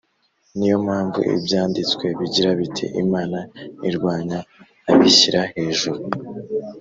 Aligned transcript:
Ni 0.57 0.65
yo 0.71 0.77
mpamvu 0.85 1.19
ibyanditswe 1.35 2.05
bigira 2.19 2.49
biti 2.59 2.85
Imana 3.03 3.39
irwanya 3.89 4.39
abishyira 4.91 5.41
hejuru 5.55 6.01